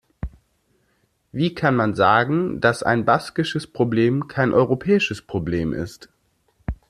[1.31, 6.09] Wie kann man sagen, dass ein baskisches Problem kein europäisches Problem ist?